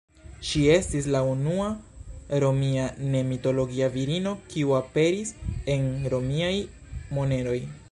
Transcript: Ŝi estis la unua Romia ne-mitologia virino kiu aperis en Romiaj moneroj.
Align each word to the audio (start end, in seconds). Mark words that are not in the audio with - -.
Ŝi 0.51 0.61
estis 0.75 1.09
la 1.15 1.19
unua 1.31 1.67
Romia 2.45 2.87
ne-mitologia 3.15 3.91
virino 3.97 4.33
kiu 4.55 4.75
aperis 4.81 5.37
en 5.75 5.89
Romiaj 6.15 6.53
moneroj. 7.19 7.59